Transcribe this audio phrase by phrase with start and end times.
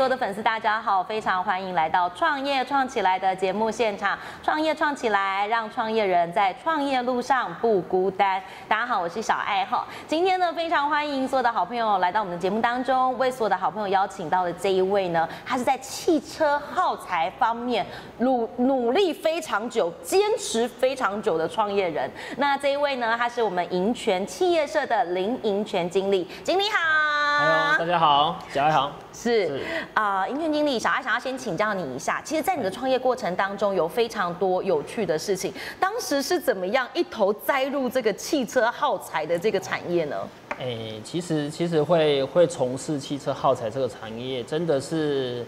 [0.00, 4.18] 所有的粉丝大家好，非常欢迎来到创业创起来的节目现场。
[4.42, 8.42] 创业创起来，让创业人在创业路上不孤单。
[8.66, 9.86] 大家好，我是小爱哈。
[10.06, 13.18] 今天呢，非常欢迎所有的好朋友来到我们的节目当中。
[13.18, 17.84] 为所有的好朋友邀请到的这一位呢，他是在汽车耗材方面
[18.20, 22.10] 努努力非常久、坚持非常久的创业人。
[22.38, 27.39] 那这一位呢，他是我们银泉企业社的林银泉经理，经理好。
[27.80, 28.92] 大家好，小爱好。
[29.10, 29.62] 是是
[29.94, 35.50] 啊，银泉经理，小爱想要先请教你一下，其实，在你的创业过程当中，有非常多有趣的事情。
[35.80, 40.28] 当时是怎么样一头栽入这个汽车耗材的这个产业呢？
[40.58, 45.46] 诶、其实其实会会从事汽车耗材这个产业，真的是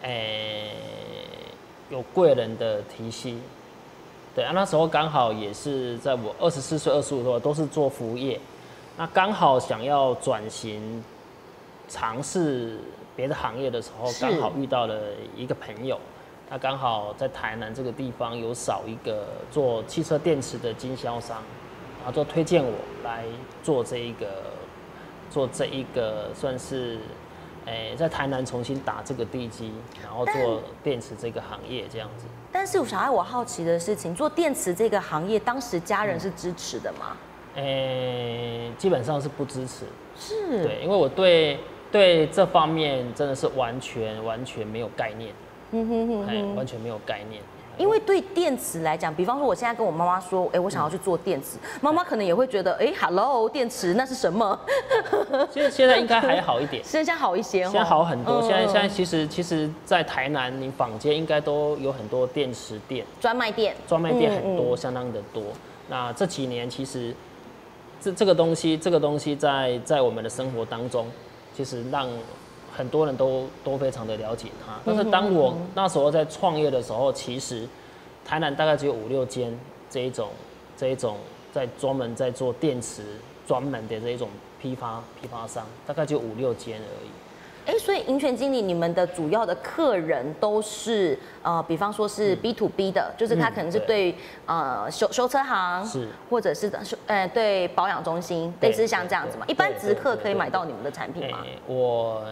[0.00, 0.70] 诶、
[1.90, 3.34] 有贵人的提携。
[4.34, 8.40] 对啊，那时候刚好也是在我二十四岁、二十五岁都是做服务业，
[8.96, 11.04] 那刚好想要转型
[11.88, 12.78] 尝试
[13.14, 15.00] 别的行业的时候，刚好遇到了
[15.36, 15.98] 一个朋友，
[16.48, 21.42] 他刚好在台南这个地方有少一个做汽车电池的经销商，
[21.98, 23.24] 然后就推荐我来
[23.62, 24.26] 做这一个
[25.30, 26.98] 做这一个算是。
[27.66, 32.26] 诶、在台南重新打这个地基，然后做电池这个行业这样子。
[32.52, 37.16] 但是小爱，我好奇的事情，做电池这个行业，当时家人是支持的吗？
[37.54, 41.58] 诶、基本上是不支持，是，对，因为我对
[41.94, 45.32] 对这方面真的是完全完全没有概念，
[45.70, 46.56] 嗯哼哼哎、哼。
[46.56, 47.40] 完全没有概念。
[47.78, 54.58] 因为对电池来讲，比方说我现在跟我妈妈说，哎，我想要去做电池，妈妈可能也会觉得，哎，hello，电池那是什么？
[55.52, 58.40] 现在现在应该还好一点， 现在好一些哦，现在好很多。
[58.40, 65.44] 嗯现在现在嗯其实其实，在台南你坊间应该都有很多电池店，专卖店，专卖店很嗯多，相当的多。
[65.88, 67.14] 那这几年其实
[68.00, 71.06] 这这个东西，这个东西在在我们的生活当中，
[71.56, 72.08] 其实让
[72.76, 74.74] 很多人都都非常的了解它。
[74.84, 77.66] 但是当我那时候在创业的时候，其实
[78.24, 79.56] 台南大概只有五六间
[79.88, 80.30] 这一种
[80.76, 81.16] 这一种
[81.52, 83.02] 在专门在做电池
[83.46, 84.28] 专门的这一种
[84.60, 87.08] 批发批发商，大概就五六间而已。
[87.66, 94.14] 哎，所以银泉经理，你们的主要的客人都是呃，比方说是 B to B 的，就是他嗯可能是对对
[94.46, 99.46] 呃修修车行，是或者是修呃对保养中心，对类似像这样子嘛。
[99.48, 101.38] 一般直客可以买到你们的产品吗？
[101.44, 102.22] 欸我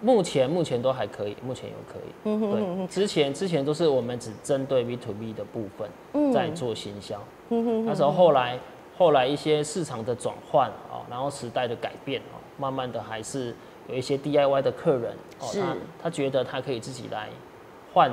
[0.00, 2.12] 目前目前都还可以，目前有可以。
[2.24, 7.18] 嗯对，之前之前都是我们只针对 B to B 的部分嗯在做行销，
[7.48, 8.58] 那时候后来
[8.98, 13.54] 后来一些市场的转换哦，然后时代的改变哦，慢慢的还是
[13.88, 17.28] 有一些 DIY 的客人哦，他他觉得他可以自己来
[17.92, 18.10] 换，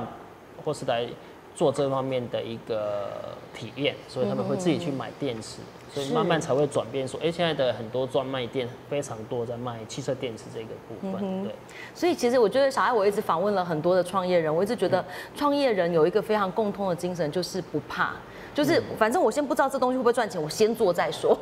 [0.64, 1.06] 或是来
[1.54, 3.08] 做这方面的一个
[3.54, 5.58] 体验，所以他们会自己去买电池，
[5.92, 11.54] 所以慢慢才会转变说，哎、现在的很多专卖店非常多在卖汽车电池这个部分，对。
[11.94, 15.04] 所以其实我觉得小爱，我一直访问了很多的创业人，我一直觉得
[15.36, 18.12] 创业人有一个非常共通的精神，就是不怕。
[18.54, 21.38] 就是嗯反正我先不知道这东西会不会赚钱，我先做再说。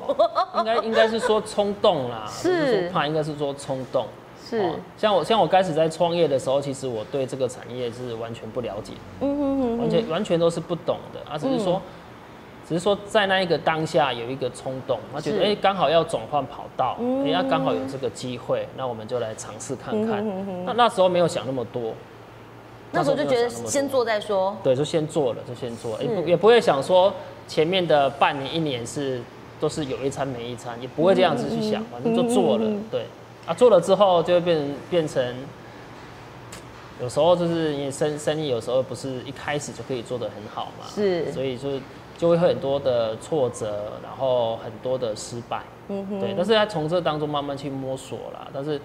[0.58, 4.06] 应该应该是说冲动啦， 是不是怕，应该是说冲动。
[4.50, 4.58] 是。
[4.58, 11.20] 哦，像我像我开始在创业的时候，其实我对这个产业是完全不了解，嗯哼哼完全完全都是不懂的。
[11.30, 11.80] 啊，只是说。
[12.68, 20.24] 只是说，在那一个当下有一个冲动，他觉得是哎，刚、好要转换跑道，哎、嗯呀，刚好有这个机会，那我们就来尝试看看。
[20.24, 21.92] 嗯哼哼那那时候没有想那么多，
[22.92, 24.56] 那时候就觉得先做再说。
[24.62, 27.12] 对，就先做了，就先做了，也不也不会想说
[27.48, 29.20] 前面的半年、一年是
[29.58, 33.04] 都是有一餐没一餐，也不会这样子去想，反正就做了，对，
[33.50, 35.36] 啊，做了之后就会变成变成，
[37.02, 41.32] 有时候就是你生生意有时候不是一开始就可以做得很好嘛，是。
[41.32, 41.70] 所以就
[42.16, 46.20] 就会很多的挫折，然后很多的失败，嗯哼。
[46.20, 48.80] 对，但是要从这当中慢慢去摸索啦，但是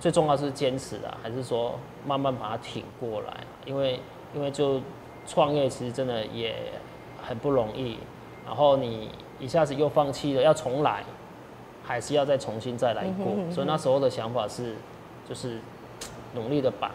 [0.00, 3.36] 最重要是坚持啦，还是说慢慢把它挺过来？
[3.66, 4.00] 因为
[4.34, 4.80] 因为就
[5.26, 6.54] 创业其实真的也
[7.22, 7.98] 很不容易，
[8.46, 11.04] 然后你一下子又放弃了，要重来，
[11.88, 14.74] 还是要再重新再来过，所以那时候的想法是
[15.26, 15.58] 就是
[16.34, 16.90] 努力的把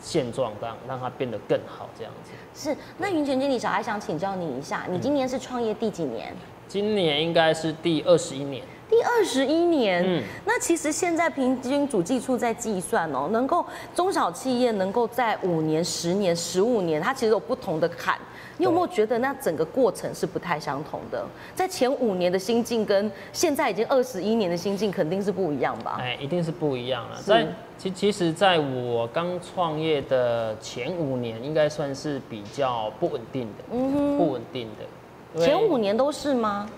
[0.00, 2.30] 现状让让它变得更好这样子。
[2.54, 6.34] 是，那云泉经理，小艾想请教你一下，你今年是创业第几年？
[6.66, 10.04] 今年应该是第二十一年，第二十一年。
[10.06, 18.18] 嗯那其实现在平均主计处在计算哦，能够中小企业能够在五年、十年、十五年，它其实有不同的坎。
[18.58, 21.24] 你有没有觉得那整个过程是不太相同的？
[21.54, 25.96] 在前五年的心境跟现在已经二十一年的心境肯定是不一样吧？
[25.98, 27.16] 哎，一定是不一样了。
[27.16, 27.46] 是在
[27.78, 35.40] 其其实，在我刚创业的前五年，应该算是比较不稳定的，嗯不稳定的。
[35.42, 36.68] 前五年都是吗？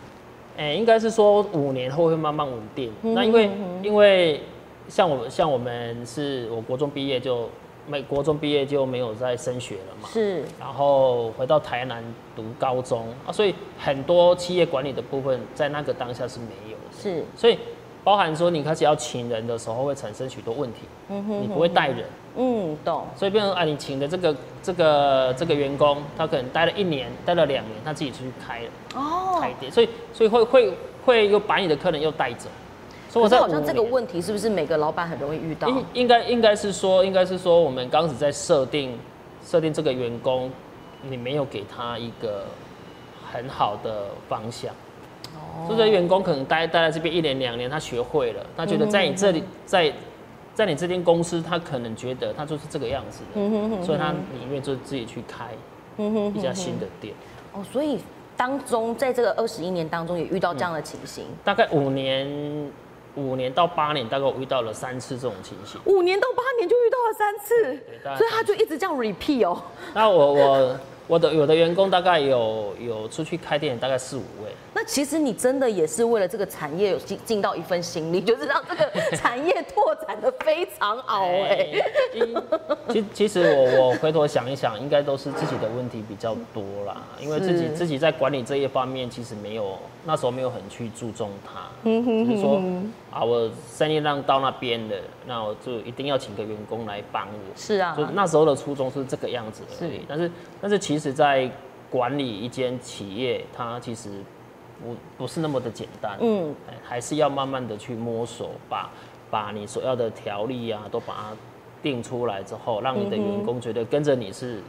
[0.57, 2.93] 哎、应该是说五年后会慢慢稳定。
[3.03, 4.41] 嗯那因为嗯因为
[4.89, 7.49] 像我像我们是我国中毕业就
[7.87, 10.43] 美国中毕业就没有再升学了嘛，是。
[10.59, 12.03] 然后回到台南
[12.35, 17.59] 读高中啊，所以很多企业管理的部分在那个当下是没有的，是，所以
[18.03, 22.05] 包含说你开始要请人的时候会产生许多问题，你不会带人，
[22.37, 24.35] 嗯，懂，所以变成啊，你请的这个
[24.65, 29.39] 这个这个员工，他可能待了一年，待了两年，他自己出去开了哦。
[29.39, 30.75] 开，店，所以所以会会
[31.05, 32.49] 会又把你的客人又带走，
[33.11, 35.69] 所以我好像这个问题是不是每个老板很容易遇到？
[35.69, 38.99] 应应该应该是说，应该是说，我们刚开始在设定
[39.45, 40.51] 设定这个员工，
[41.03, 42.47] 你没有给他一个
[43.31, 44.73] 很好的方向。
[45.35, 45.67] 哦。
[45.67, 49.93] 所以这员工可能待待在这边一年两年，他学会了，他觉得在你这里，在
[50.55, 55.47] 在你这间公司，他可能觉得他就是这个样子的，所以他宁愿就自己去开
[56.33, 57.13] 一家新的店。
[57.53, 57.99] 哦，所以
[58.37, 62.71] 当中在这个二十一年当中也遇到这样的情形，大概五年
[63.17, 65.81] 五年到八年，大概我遇到了三次这种情形。
[65.87, 69.61] 五年到八年就遇到了三次所以他就一直这样 repeat 哦。
[69.93, 74.51] 那我我我的有的员工大概有有出去开店，大概四五位。
[74.75, 81.69] 那其实你真的也是为了这个产业有尽尽到一份心力， 就是让这个产业拓展的非常好哎。
[82.13, 82.35] 因
[82.89, 92.61] 其其实我我回头想一想，应该都是自己的问题比较多啦，因为自己自己在管理这一方面，其实没有那时候没有很去注重它，只是说
[93.13, 94.97] 啊，我生意让到那边了，
[95.27, 97.57] 那我就一定要请个员工来帮我。
[97.57, 99.93] 是啊，就那时候的初衷是这个样子而已。
[99.93, 100.31] 是，但是
[100.61, 101.49] 但是其实，在
[101.91, 104.11] 管理一间企业，它其实
[104.83, 108.91] 不不是那么的简单，嗯，哎还是要慢慢的去摸索，把
[109.31, 111.37] 把你所要的条例啊，都把它
[111.83, 114.61] 定出来之后，让你的员工觉得跟着你是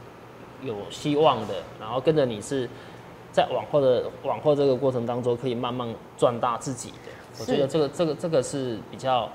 [0.62, 2.68] 有希望的，然后跟着你是
[3.32, 6.96] 在往后的往后这个过程当中，可以慢慢壮大自己的。
[7.40, 9.28] 我觉得这个这个这个是比较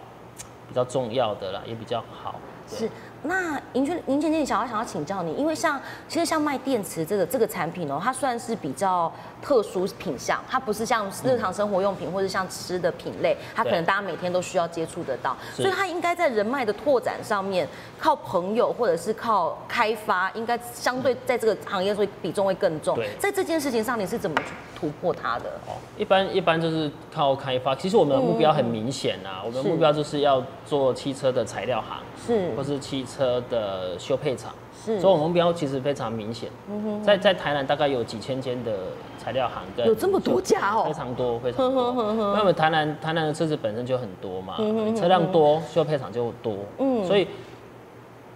[0.68, 2.36] 比较重要的啦，也比较好。
[2.70, 2.90] 对是。
[3.24, 17.68] 那银泉银泉经理想要想要请教你，因为像其实像卖电池这个这个产品哦，它算是比较特殊品相，它不是像日常生活用品或者像吃的品类，它可能大家每天都需要接触得到，所以它应该在人脉的拓展上面，
[18.00, 23.10] 靠朋友或者是靠开发，应该相对在这个行业会比重会更重对。
[23.20, 25.50] 在这件事情上，你是怎么去突破它的？
[25.68, 27.76] 哦，一般一般就是靠开发。
[27.76, 34.54] 其实我们的目标很明显啊，我们的目标就是要做汽车的材料行，是或是汽车的修配厂。
[34.84, 36.50] 是所以我们目标其实非常明显。
[36.68, 38.72] 嗯哼在在台南大概有几千间的
[39.20, 41.90] 材料行跟有这么多家哦非常多非常多。
[41.92, 44.58] 因为我们台南台南的车子本身就很多嘛，
[44.96, 46.56] 车辆多，修配厂就多。
[46.80, 47.28] 嗯所以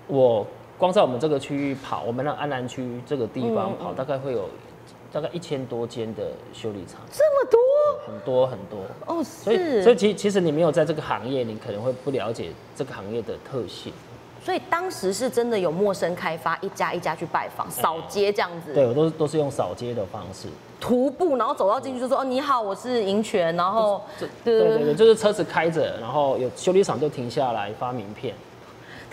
[0.07, 0.45] 我
[0.77, 4.47] 光在我们这个区域跑，我们那安南区这个地方跑，大概会有
[5.15, 7.57] 大概一千多间的修理厂，这么多
[8.05, 8.79] 很多很多。
[9.05, 13.93] 哦，所以，所以，其其实你没有在这个行业，你可能会不了解这个行业的特性。
[14.43, 18.73] 所以当时是真的有陌生开发，一家一家去拜访、扫街这样子。
[18.73, 20.49] 对我都都是用扫街的方式。
[20.81, 24.01] 徒步，然后走到进去就说：“哦，你好，我是银泉。”然后，
[24.43, 28.35] 对对对，就是车子开着，然后有修理厂就停下来发名片。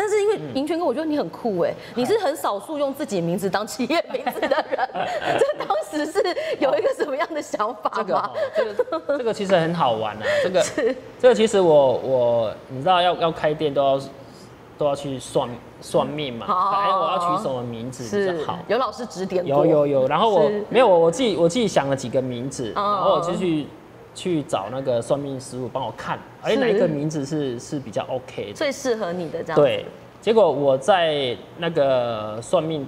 [0.03, 4.89] 但是因为银泉哥，我觉得你很酷哎，你是很少数用自己名字当企业名字的人。
[5.39, 6.21] 这当时是
[6.59, 8.31] 有一个什么样的想法吗这个哦？
[8.57, 8.75] 这个
[9.19, 10.23] 这个其实很好玩啊。
[10.43, 10.65] 这个
[11.21, 14.01] 这个其实我我你知道要要开店都要
[14.77, 15.49] 都要去算
[15.81, 18.59] 算命嘛，哦哎我要取什么名字比是较好。
[18.67, 19.65] 有老师指点过。
[19.65, 23.69] 有有有，然后我是没有我我自己我自己想了几个名字，哦然后我就去
[24.15, 28.53] 去找那个算命师傅帮我看，哎是哪一个名字是是比较 OK 的。
[28.55, 29.87] 最适合你的这样。，对，
[30.21, 32.87] 结果我在那个算命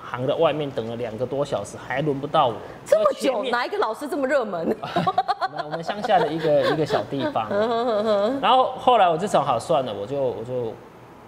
[0.00, 2.54] 行的外面等了两个多小时，还轮不到我。
[2.84, 4.76] 这么久，哪一个老师这么热门？
[4.80, 7.46] 我 们我们乡下的一个一个小地方。
[7.52, 10.72] 嗯然后后来我就想好算了，我就我就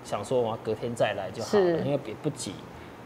[0.04, 2.52] 想说我隔天再来就好了，因为也不急。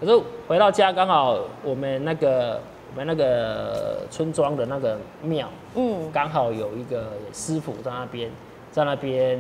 [0.01, 2.61] 可是回到家刚好我们那个
[2.95, 8.31] 我们那个村庄的那个庙，嗯，刚好有一个师傅在那边，
[8.71, 9.39] 在那边。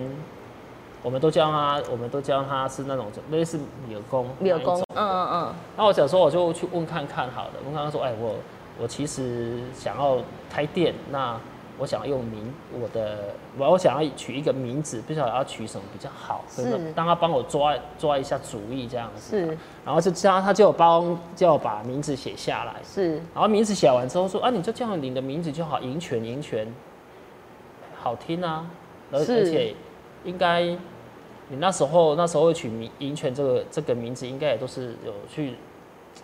[1.04, 7.50] 我们都叫他，我们都叫他是那种类似柳工，柳工，嗯嗯嗯，那我想说，我就去问看看好了。
[7.62, 8.36] 问看看说，哎，我
[8.80, 10.16] 我其实想要
[10.50, 11.38] 开店，那
[11.78, 16.62] 我想要用名我的，我我想要取一个名字，不晓得要取什么比较好，是。
[16.62, 19.36] 所以说让他帮我抓抓一下主意这样子。
[19.38, 19.58] 是。
[19.84, 22.76] 然后就叫他，他就帮叫我把名字写下来。
[22.84, 26.72] 是，然后名字写完之后说啊，你就叫你的名字就好，银泉银泉，
[28.00, 28.66] 好听啊，
[29.10, 29.40] 而是。
[29.40, 29.74] 而且
[30.24, 30.62] 应该
[31.48, 35.56] 你那时候那时候会取名银泉这个这个名字，应该也都是有去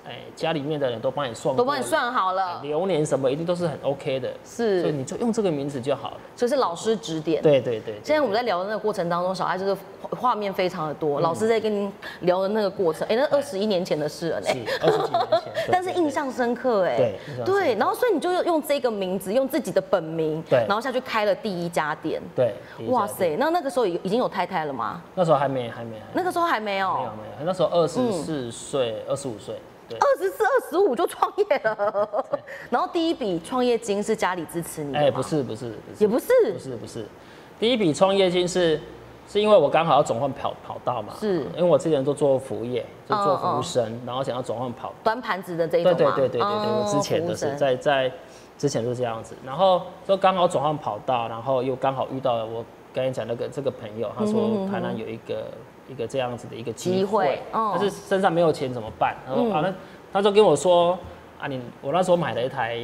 [0.06, 6.16] 哎，家里面的人都帮你算，都帮你算好了，流年什么一定都是很 OK 的，是，所以你就用这个名字就好了。
[6.34, 7.42] 就是老师指点。
[7.42, 7.94] 对对对。
[8.02, 9.76] 现在我们在聊的那个过程当中，小爱就是
[10.10, 14.48] 画面非常的多，老师在跟您聊的那个过程，哎，那二十一年前的事了，是
[14.80, 22.54] 二十几年前， 但是印象深刻，哎，对对，然后所以你就用这个名字，用自己的本名，对，然后下去开了第一家店，对，
[22.88, 25.02] 哇塞，那那个时候已已经有太太了吗？
[25.14, 29.54] 那时候还没，还没，那个时候还没有，没有没有，那时候二十四岁，二十五岁。
[29.98, 32.24] 二十四、二十五就创业了，
[32.70, 34.94] 然后第一笔创业金是家里支持你？
[34.94, 37.04] 哎，不是不是，也不是，不是不是，
[37.58, 38.80] 第一笔创业金是
[39.26, 41.40] 是因为我刚好要转换跑跑道嘛，是。
[41.56, 48.12] 因为我之前都做服务业，就做服务生，然后想要转换跑端盘子的这一种对对对对对对，我之前都是在在
[48.56, 55.44] 之前都是这样子，然后就刚好转换跑道，然后又刚好遇到了我刚才讲那个这个朋友，他说台南有一个。
[55.90, 59.16] 一个这样子的一个机会，但是身上没有钱怎么办？
[59.26, 59.74] 然后啊，那
[60.12, 60.96] 他就跟我说
[61.40, 62.78] 啊，你我那时候买了一台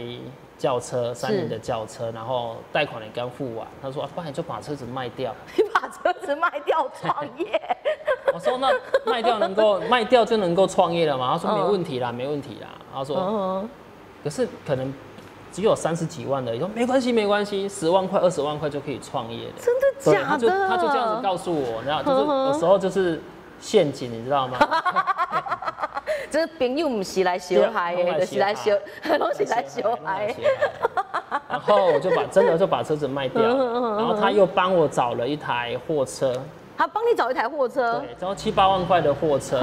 [0.59, 3.65] 轿车，三菱的轿车，然后贷款也刚付完。
[3.81, 5.33] 他说啊，不然你就把车子卖掉。
[5.57, 7.61] 你把车子卖掉创业？
[8.35, 8.69] 我说那
[9.09, 11.39] 卖掉能够卖掉就能够创业了吗？
[11.41, 12.69] 他说没问题啦，没问题啦。
[12.93, 13.65] 他说，
[14.25, 14.93] 可是可能。
[15.57, 20.27] 只有三十几万的，你说没关系没关系，十万块二十万块就可以创业的，真的假的？
[20.27, 23.19] 他就他就这样子告诉我，然后就是有时候就是
[23.59, 24.59] 陷阱，你知道吗？
[26.31, 28.71] 就是朋友不是来小孩的，是来小，
[29.19, 30.35] 都 是来小孩。
[31.49, 33.41] 然后我就把真的就把车子卖掉，
[33.97, 36.35] 然后他又帮我找了一台货车，
[36.77, 39.59] 他帮你找一台货车，对，然后七八万块的货车，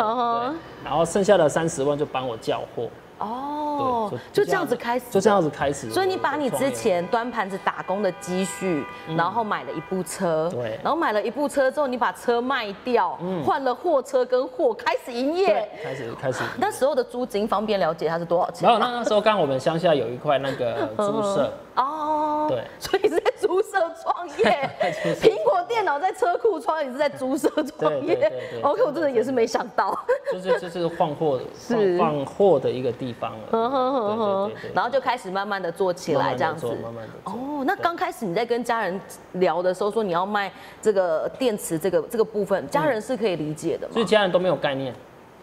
[0.83, 2.89] 然后剩下的三十万就帮我叫货。
[3.23, 5.89] 哦，就这样子开始，就这样子开始。
[5.89, 16.43] 所以你把你之前端盘子打工的积蓄，然后买了一部车，对，然后买了一部车之后，你把车卖掉，换了货车跟货，开始营业，开始开始。
[16.57, 18.67] 那时候的租金方便了解它是多少钱？
[18.67, 21.51] 没有，那那时候刚我们乡下有一块那个 租舍。
[21.75, 24.69] 哦，对，所以是在租舍创业。
[25.21, 28.15] 苹果电脑在车库创业，你是在租舍创业。
[28.15, 28.61] 对对对。
[28.61, 29.97] OK，我真的也是没想到。
[30.31, 34.51] 就是就是换货， 是放货的一个地方了。
[34.73, 36.67] 然后就开始慢慢的做起来，这样子。
[36.83, 37.31] 慢慢的。
[37.31, 38.99] 哦，那刚开始你在跟家人
[39.33, 40.51] 聊的时候，说你要卖
[40.81, 43.93] 这个电池这个这个部分，家人是可以理解的吗？
[43.93, 44.93] 所以家人都没有概念。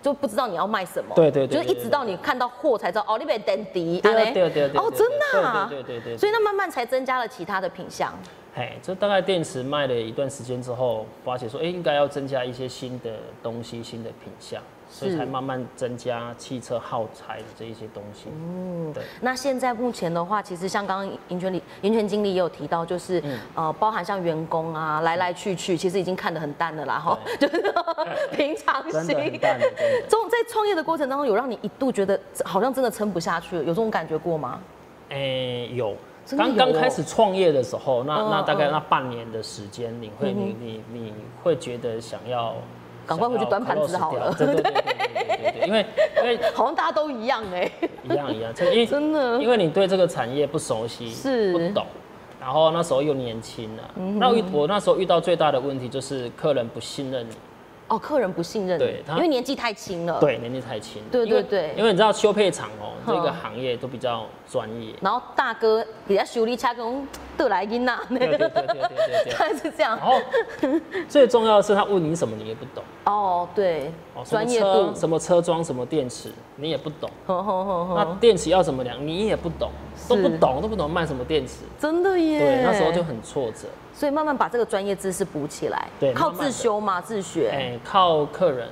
[0.03, 8.13] 就不知道你要卖什么，对对对，就是一直到你看到货才知道哦，你被等迪，对对对哦，真的，对对对对，所以那慢慢才增加了其他的品相。
[8.55, 13.11] 嘿，这大概电池卖了一段时间之后，发现说，哎，应该要增加一些新的
[13.43, 14.61] 东西、新的品相。
[14.91, 18.27] 所以才慢慢增加汽车耗材的这一些东西。
[18.31, 19.05] 嗯，对。
[19.21, 23.23] 那现在目前的话，其实像刚刚银泉里银泉经理也有提到，就是
[23.55, 27.63] 呃，包含像员工啊，来来去去，其实已经看得很淡了啦，哈，就是
[28.37, 28.93] 平常心。
[28.93, 29.39] 真的
[30.09, 34.61] 中在创业的过程当中，有让你一度觉得好像真的撑不下去了，有这种感觉过吗？
[35.11, 35.95] 哎，有。
[36.37, 42.55] 刚刚开始创业的时候，那那大概那半年的时间，你会你你你会觉得想要。
[43.11, 44.33] 赶快回去端盘子好了。
[44.39, 44.47] 对
[45.67, 45.85] 因为
[46.19, 47.69] 因为 好像大家都一样 哎。
[48.05, 51.85] 一样一样，因为真的，因为你对这个产业不熟悉，是不懂，
[52.41, 53.83] 然后那时候又年轻了，
[54.17, 57.35] 那我那时候遇到最大的问题就是客人不信任你。
[57.89, 60.21] 哦，客人不信任，对，因为年纪太轻了。
[60.21, 61.03] 对，年纪太轻。
[61.11, 61.75] 对对对。
[61.77, 64.95] 因为你知道修配厂哦，这个行业都比较专业。
[65.01, 67.05] 然后大哥比较修理车工
[67.45, 68.01] 得来音呐。
[68.09, 69.33] 对对对对对对。
[69.33, 69.99] 他是这样。
[69.99, 70.21] 然后
[71.09, 72.83] 最重要的是他问你什么你也不懂。
[73.05, 73.93] 哦，对。
[74.25, 77.11] 专业度，什么车装什么电池你也不懂。
[77.27, 79.71] 那电池要怎么量你也不懂，
[80.09, 81.61] 都不懂都不懂卖什么电池。
[81.79, 82.39] 真的耶。
[82.39, 83.67] 对，那时候就很挫折。
[83.93, 88.69] 所以慢慢把这个专业知识补起来，对，靠自修嘛，自学，哎，靠客人，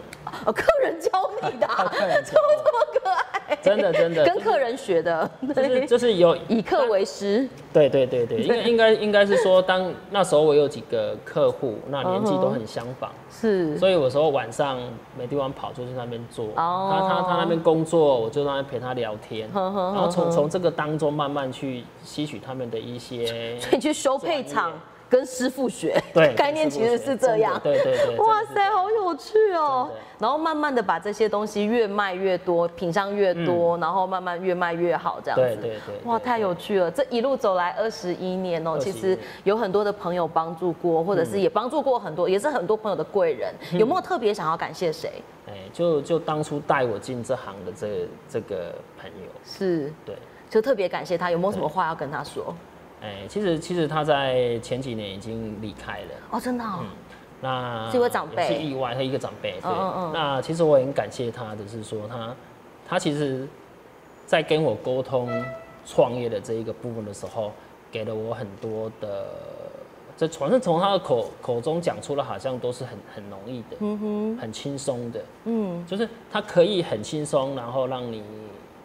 [0.47, 1.11] 哦，客人教
[1.43, 1.67] 你的，
[2.25, 3.25] 怎 么这么可爱？
[3.63, 14.79] 真的真的，跟客人学的，就是就是有以客为师，对对对对，应该应该应该是说，当那时候我有几个客户，那年纪都很相仿，是，所以有时候晚上
[15.17, 24.73] 没地方跑，就去那边做，他他他那边工作，我就让他陪他聊天，然后从从这个当中慢慢去吸取他们的一些，所以去修配厂。
[25.09, 27.59] 跟师傅学，对， 概念其实是这样。
[27.63, 28.17] 对对对。
[28.19, 29.91] 哇塞，好有趣哦！
[30.19, 35.57] 然后慢慢的把这些东西越卖越多，品相越多，然后慢慢越卖越好，这样子。
[35.57, 35.95] 对对对。
[36.05, 36.91] 哇，太有趣了！
[36.91, 43.55] 这一路走来二十一年哦，其实有很多的朋友帮助过，或者是也帮助过很多，也是很多朋友的贵人。
[43.73, 45.11] 有没有特别想要感谢谁？
[45.47, 49.31] 哎，就就当初带我进这行的这这个朋友。
[49.45, 49.93] 是。
[50.05, 50.15] 对。
[50.51, 52.55] 就特别感谢他，有没有什么话要跟他说？
[53.01, 56.65] 哎，其实其实他在前几年已经离开了哦，真的。
[56.65, 56.87] 嗯，
[57.41, 59.53] 那是一位长辈，是意外，他一个长辈。
[59.63, 59.71] 对，
[60.13, 62.35] 那其实我很感谢他的是说他
[62.89, 63.47] 他其实，
[64.27, 65.31] 在跟我沟通
[65.87, 67.53] 创业的这一个部分的时候，
[67.91, 69.27] 给了我很多的，
[70.17, 78.23] 这反正从他的口口中讲出来，好像都是很很容易的，嗯哼，很轻松的，嗯，就是他可以很轻松，然后让你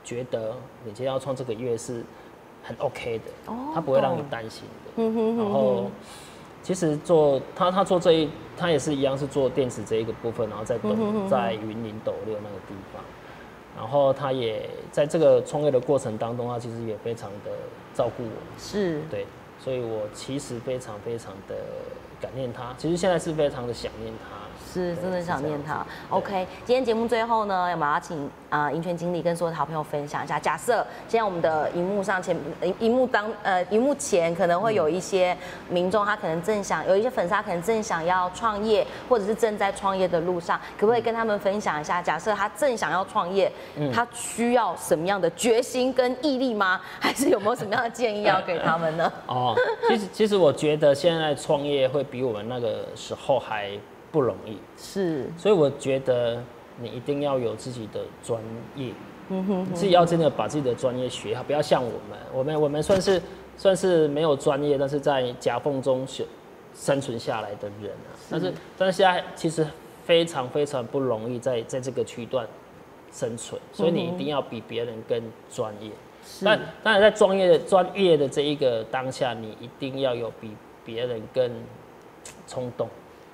[0.04, 0.54] 觉得
[0.84, 2.04] 你今天要创这个月是
[2.64, 5.92] 很 OK 的，哦，他不会让你担心的，嗯哼，然后
[6.64, 10.96] 其实做他他做这一他也是一样是做电池这一个部分，然后在斗
[11.30, 13.04] 在云林斗六那个地方。
[13.76, 17.50] 然后他也在这个创业的过程当中，他其实也非常的
[17.96, 18.30] 照顾我，
[18.60, 19.02] 是。
[19.10, 19.26] 对，
[19.60, 21.56] 所以我其实非常非常的
[22.22, 24.43] 感念他，其实现在是非常的想念他。
[24.74, 25.86] 是真的想念他。
[26.10, 30.40] OK，今天节目最后呢，我们要请啊银泉经理跟所有的好朋友分享一下。
[30.40, 32.36] 假设现在我们的荧幕上前
[32.80, 35.38] 荧幕当呃荧幕前可能会有一些
[35.70, 42.02] 民众，他可能正想有一些粉丝，他可能正想要创业，或者是正在创业的路上，可不可以跟他们分享一下？
[42.02, 43.52] 假设他正想要创业，
[43.94, 46.82] 他需要什么样的决心跟毅力吗？
[47.00, 49.12] 还是有没有什么样的建议要给他们呢？
[49.28, 49.56] 哦，
[49.88, 53.70] 其实其实我觉得现在创业会比我们那个时候还。
[54.14, 54.58] 不容易。
[54.78, 56.42] 是，所以我觉得
[56.80, 58.40] 你一定要有自己的专
[58.76, 58.94] 业，
[59.30, 63.20] 嗯哼，自己要真的把自己的专业学好，不要像我们，我们我们算是
[63.58, 66.26] 算是没有专业，但是在夹缝中生
[66.76, 68.14] 生存下来的人啊。
[68.30, 69.66] 但是但是现在其实
[70.06, 72.48] 非常非常不容易在在这个区段
[73.12, 75.20] 生存，所以你一定要比别人更
[75.52, 75.90] 专业。
[76.42, 80.52] 但当然在专业的专业的这一个当下，你一定要有比
[80.86, 81.52] 别人更
[82.48, 82.88] 冲动。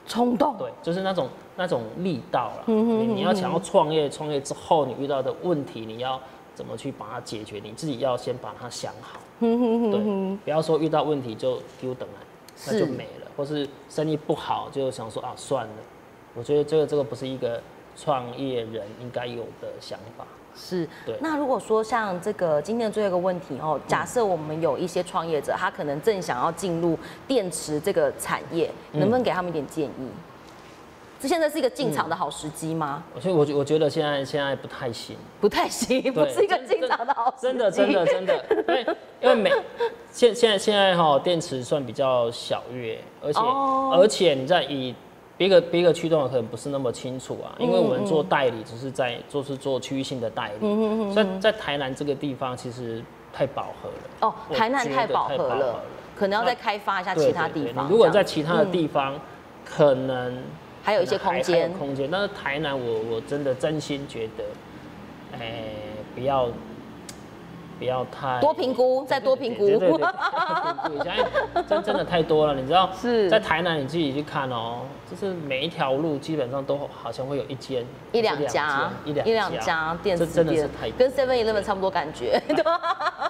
[0.09, 2.63] 冲动，对，就是那种那种力道了。
[2.65, 6.19] 你你要想要创业，创业之后你遇到的问题，你要
[6.53, 7.61] 怎么去把它解决？
[7.63, 9.19] 你自己要先把它想好。
[9.39, 12.25] 对，不要说遇到问题就丢等来，
[12.67, 13.27] 那就没了。
[13.37, 15.73] 或是生意不好就想说啊算了。
[16.35, 17.61] 我觉得这个这个不是一个
[17.95, 20.25] 创业人应该有的想法。
[20.61, 20.85] 是，
[21.21, 30.09] 那如果说像这个今天的最后一个问题哦，假设我们有一些创业者，他可能正想要进入电池这个产业，能不能给他们一点建议？
[31.21, 33.03] 这现在是一个进场的好时机吗？
[33.19, 37.33] 所以，我我觉得现在现在不太行，不太行， 不是一个进场的好。
[37.41, 38.85] 真的，真的，真的，因为
[39.21, 39.51] 因为每
[40.11, 44.93] 现现在现在哈电池算比较小月，而且而且你在以。
[45.39, 54.27] 别个别个驱动可能不是那么清楚啊，因为我们做代理只是在就是做区域性的代理，所以在台南这个地方其实太饱和了。
[54.27, 55.81] 哦，台南太饱和了，
[56.13, 57.87] 可能要再开发一下其他地方。
[57.87, 59.17] 如果在其他的地方，
[59.63, 60.43] 可能
[60.83, 61.71] 还有一些空间。
[61.71, 64.43] 空间，但是台南我我真的真心觉得，
[65.39, 65.63] 哎，
[66.13, 66.49] 不要。
[67.79, 69.65] 不要太多评估，再多评估。
[69.65, 69.97] 对对对，
[71.03, 72.89] 现在真真的太多了，你知道？
[72.99, 82.41] 是在台南你自己去看哦，就是每一条路基本上都好像会有一间、一两家、一两一两家店，这真的是太跟 Seven Eleven 差不多感觉。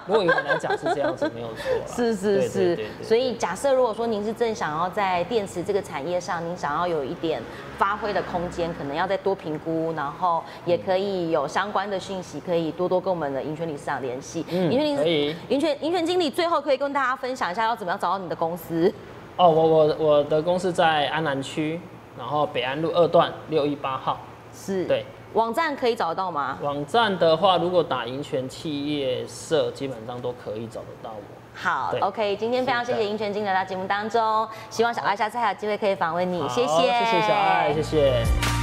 [0.06, 1.64] 如果有人来讲是这样子，没有错。
[1.86, 7.40] 是是是，所以假设如果说您是正想要在电池这个产业上，您想要有一点
[7.78, 14.39] 发挥的空间，可能要再多评估，然后也可以有相关的讯息，可以多多跟我们的银泉理事长联系。
[14.48, 15.36] 嗯，可以。
[15.48, 18.92] 银泉银泉经理最后可以跟大家分享一下，要怎么样找到你的公司？
[19.36, 21.80] 哦，我我我的公司在安南区，
[22.18, 24.18] 然后北安路二段六一八号。
[24.52, 24.84] 是。
[24.86, 25.04] 对。
[25.34, 26.58] 网站可以找得到吗？
[26.60, 31.22] 网站的话，如果打银泉企业社，基本上都可以找得到我。
[31.54, 38.59] 好，OK，今天非常谢谢银泉经理来到节目当中，希望小爱下次还有机会可以访问你，谢谢，谢谢小爱，谢谢。